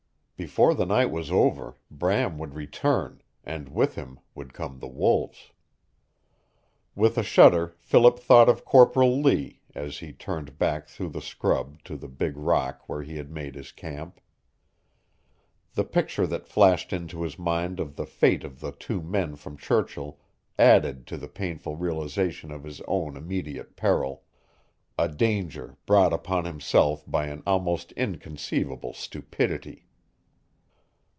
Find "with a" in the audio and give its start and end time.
6.95-7.21